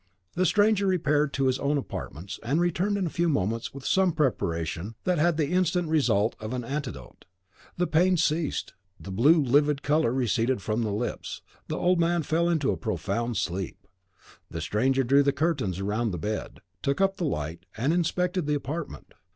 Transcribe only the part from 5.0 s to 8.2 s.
that had the instant result of an antidote. The pain